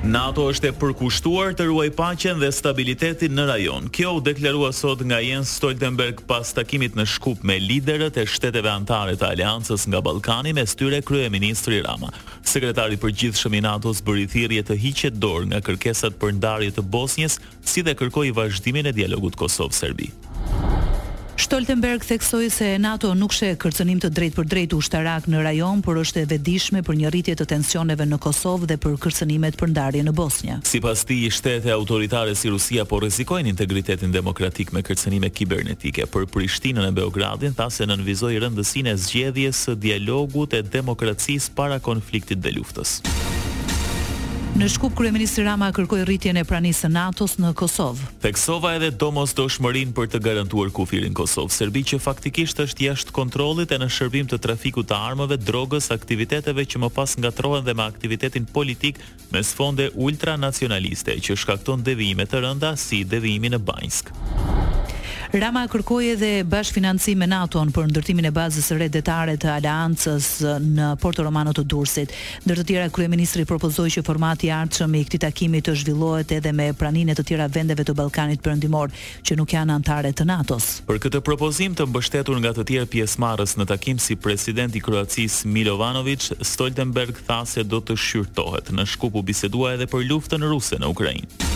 [0.00, 3.90] NATO është e përkushtuar të ruaj paqen dhe stabilitetin në rajon.
[3.92, 8.70] Kjo u deklarua sot nga Jens Stoltenberg pas takimit në Shkup me liderët e shteteve
[8.72, 12.08] anëtare të Aleancës nga Ballkani me styre kryeministri Rama.
[12.48, 16.88] Sekretari i përgjithshëm i NATO-s bëri thirrje të hiqet dorë nga kërkesat për ndarje të
[16.96, 20.08] Bosnjës, si dhe kërkoi vazhdimin e dialogut Kosov-Serbi.
[21.40, 25.96] Stoltenberg theksoi se NATO nuk sheh kërcënim të drejtë për drejtë ushtarak në rajon, por
[25.96, 30.02] është e vetëdijshme për një rritje të tensioneve në Kosovë dhe për kërcënimet për ndarje
[30.04, 30.58] në Bosnjë.
[30.68, 36.04] Sipas tij, shtete autoritare si Rusia po rrezikojnë integritetin demokratik me kërcënime kibernetike.
[36.12, 41.80] Për Prishtinën e Beogradit tha se nënvizoi rëndësinë e zgjedhjes së dialogut e demokracisë para
[41.88, 42.98] konfliktit dhe luftës.
[44.60, 48.10] Në Shkup kryeministri Rama kërkoi rritjen e pranisë së NATO-s në Kosovë.
[48.20, 53.88] Theksova edhe domosdoshmërinë për të garantuar kufirin Kosov-Serbi që faktikisht është jashtë kontrollit e në
[53.96, 59.00] shërbim të trafikut të armëve, drogës, aktiviteteve që më pas ngatrohen dhe me aktivitetin politik
[59.32, 64.12] me sfonde ultranacionaliste që shkakton devijime të rënda si devijimi në Banjsk.
[65.32, 70.26] Rama kërkoi edhe bashkëfinancim me NATO-n për ndërtimin e bazës së re detare të aleancës
[70.64, 72.10] në Porto Romano të Durrësit.
[72.42, 76.50] Ndër të tjera kryeministri propozoi që formati i ardhshëm i këtij takimi të zhvillohet edhe
[76.50, 78.90] me praninë e të tjera vendeve të Ballkanit Perëndimor
[79.22, 80.80] që nuk janë anëtare të NATO-s.
[80.90, 85.46] Për këtë propozim të mbështetur nga të tjerë pjesëmarrës në takim si presidenti i Kroacisë
[85.46, 88.74] Milovanovic, Stoltenberg tha se do të shqyrtohet.
[88.74, 91.49] Në Shkupu bisedua edhe për luftën ruse në Ukrainë.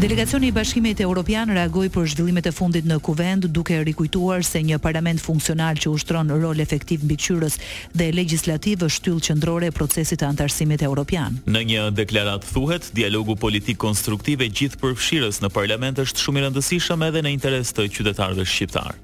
[0.00, 4.78] Delegacioni i Bashkimit Evropian reagoi për zhvillimet e fundit në Kuvend duke rikujtuar se një
[4.80, 7.58] parlament funksional që ushtron rol efektiv mbi qyrës
[7.92, 11.36] dhe legjislativ është shtyllë qendrore e procesit të antarësimit evropian.
[11.44, 16.48] Në një deklaratë thuhet, dialogu politik konstruktiv e gjithë përfshirës në parlament është shumë i
[16.48, 19.00] rëndësishëm edhe në interes të qytetarëve shqiptarë.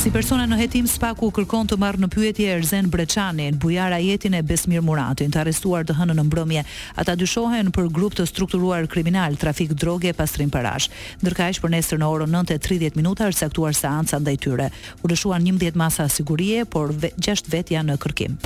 [0.01, 4.39] Si persona në hetim, Spaku kërkon të marrë në pyetje Erzen Breçani, bujara jetin e
[4.41, 6.63] Besmir Muratin, të arrestuar të hënë në mbrëmje.
[6.97, 10.87] Ata dyshohen për grup të strukturuar kriminal, trafik droge e pastrim parash.
[11.21, 14.71] Ndërka ishë për nesër në orë 9.30 minuta është saktuar seansa ndaj tyre.
[15.03, 18.41] U rëshuan 11 masa sigurie, por 6 vet janë në kërkim.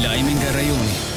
[0.00, 1.12] Lajmi nga rajoni.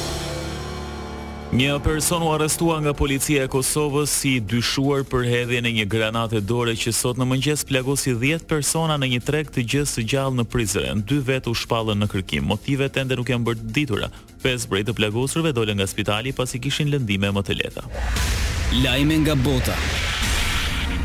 [1.52, 6.42] Një person u arrestua nga policia e Kosovës si dyshuar për hedhjen e një granate
[6.44, 10.42] dore që sot në mëngjes plagosi 10 persona në një treg të gjithë së gjallë
[10.42, 11.00] në Prizren.
[11.08, 12.44] Dy vet u shpallën në kërkim.
[12.52, 14.12] Motivet ende nuk janë bërë ditura.
[14.44, 17.88] Pesë prej të plagosurve dolën nga spitali pasi kishin lëndime më të lehta.
[18.84, 19.80] Lajme nga bota.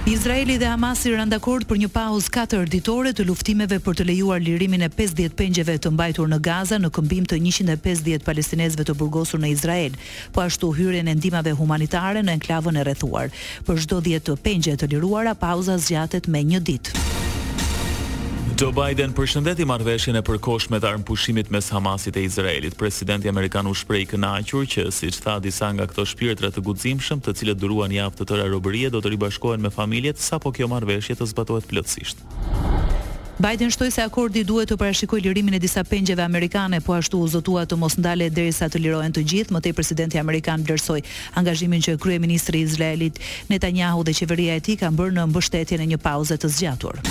[0.03, 4.43] Izraeli dhe Hamasi rënë dakord për një pauzë 4 ditore të luftimeve për të lejuar
[4.43, 9.39] lirimin e 50 pengjeve të mbajtur në Gaza në këmbim të 150 palestinezëve të burgosur
[9.39, 9.95] në Izrael,
[10.35, 13.31] po ashtu hyrjen e ndihmave humanitare në enklavën e rrethuar.
[13.63, 17.12] Për çdo 10 pengje të liruara, pauza zgjatet me një ditë.
[18.63, 22.77] Joe Biden përshëndeti marrëveshjen e përkohshme të armpushimit mes Hamasit e Izraelit.
[22.79, 27.19] Presidenti amerikan u shpreh i kënaqur që, siç tha disa nga këto shpirtra të guximshëm,
[27.25, 31.17] të cilët duruan jaftë të tëra robërie, do të ribashkohen me familjet sapo kjo marrëveshje
[31.19, 32.23] të zbatohet plotësisht.
[33.43, 37.27] Biden shtoi se akordi duhet të parashikoj lirimin e disa pengjeve amerikane, po ashtu u
[37.35, 41.01] zotua të mos ndale derisa të lirohen të gjithë, më presidenti amerikan vlersoi
[41.35, 43.19] angazhimin që kryeministri i Izraelit
[43.51, 47.03] Netanyahu dhe qeveria e tij kanë bërë në mbështetjen e një pauze të zgjatur.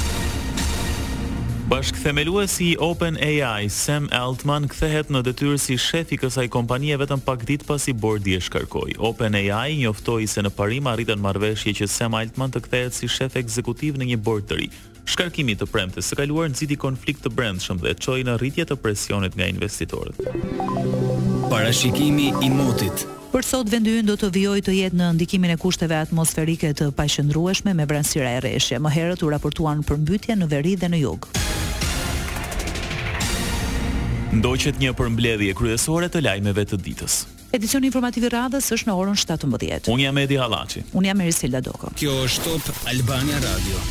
[1.72, 7.46] Bashkthemelues i OpenAI, Sam Altman, kthehet në detyrë si shef i kësaj kompanie vetëm pak
[7.48, 8.98] ditë pasi bordi e shkarkoi.
[9.00, 13.96] OpenAI njoftoi se në parim arritën marveshje që Sam Altman të kthehet si shef ekzekutiv
[14.02, 14.68] në një bord të ri.
[15.08, 19.40] Shkarkimi të premtes së kaluar nxiti konflikt të brendshëm dhe çoi në rritje të presionit
[19.40, 20.20] nga investitorët.
[21.48, 25.96] Parashikimi i motit Për sot vendyën do të vjoj të jetë në ndikimin e kushteve
[25.96, 28.76] atmosferike të paqëndrueshme me vranësira e rreshtje.
[28.84, 31.30] Më herët u raportuan përmbytje në veri dhe në jug.
[34.32, 37.16] Ndoqet një përmbledhje kryesore të lajmeve të ditës.
[37.52, 39.90] Edicion informativ i radhës është në orën 17.
[39.92, 40.86] Unë jam Edi Hallaçi.
[40.96, 41.92] Unë jam Erisela Doko.
[42.00, 43.82] Kjo është Top Albania Radio.